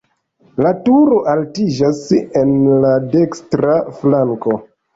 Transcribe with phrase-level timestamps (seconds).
[0.65, 2.01] La turo altiĝas
[2.41, 2.57] en
[2.87, 4.61] la dekstra flanko.